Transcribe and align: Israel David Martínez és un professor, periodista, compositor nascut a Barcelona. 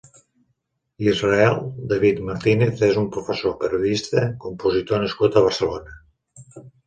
Israel 1.09 1.57
David 1.91 2.21
Martínez 2.29 2.81
és 2.87 2.97
un 3.03 3.05
professor, 3.17 3.53
periodista, 3.65 4.25
compositor 4.47 5.05
nascut 5.07 5.37
a 5.37 5.45
Barcelona. 5.49 6.61